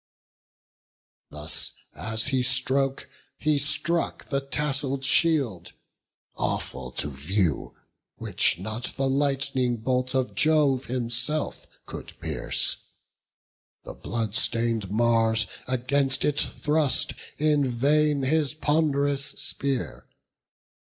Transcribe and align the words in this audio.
Thus 1.29 1.73
as 1.93 2.29
he 2.29 2.41
spoke, 2.41 3.07
he 3.37 3.59
struck 3.59 4.29
the 4.29 4.41
tassell'd 4.41 5.03
shield, 5.03 5.73
Awful 6.35 6.91
to 6.93 7.07
view, 7.11 7.75
which 8.15 8.57
not 8.57 8.93
the 8.97 9.07
lightning 9.07 9.77
bolt 9.77 10.15
Of 10.15 10.33
Jove 10.33 10.85
himself 10.87 11.67
could 11.85 12.19
pierce: 12.19 12.83
the 13.83 13.93
blood 13.93 14.35
stain'd 14.35 14.89
Mars 14.89 15.45
Against 15.67 16.25
it 16.25 16.39
thrust 16.39 17.13
in 17.37 17.69
vain 17.69 18.23
his 18.23 18.55
pond'rous 18.55 19.39
spear. 19.39 20.07